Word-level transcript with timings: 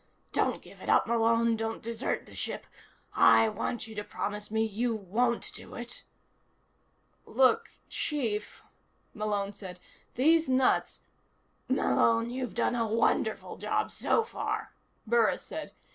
Don't 0.33 0.63
give 0.63 0.81
it 0.81 0.89
up, 0.89 1.05
Malone. 1.05 1.55
Don't 1.55 1.83
desert 1.83 2.25
the 2.25 2.35
ship. 2.35 2.65
I 3.13 3.47
want 3.49 3.85
you 3.85 3.93
to 3.93 4.03
promise 4.03 4.49
me 4.49 4.65
you 4.65 4.95
won't 4.95 5.53
do 5.53 5.75
it." 5.75 6.03
"Look, 7.27 7.69
chief," 7.87 8.63
Malone 9.13 9.51
said. 9.53 9.79
"These 10.15 10.49
nuts" 10.49 11.01
"Malone, 11.69 12.31
you've 12.31 12.55
done 12.55 12.73
a 12.73 12.87
wonderful 12.87 13.57
job 13.57 13.91
so 13.91 14.23
far," 14.23 14.73
Burris 15.05 15.43
said. 15.43 15.71